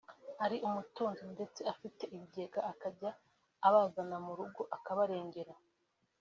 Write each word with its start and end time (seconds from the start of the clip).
ari 0.45 0.57
umutunzi 0.67 1.23
ndetse 1.33 1.59
afite 1.73 2.01
ibigega 2.15 2.59
akajya 2.71 3.09
abazana 3.67 4.15
mu 4.25 4.33
rugo 4.39 4.61
akabarengera 4.77 5.53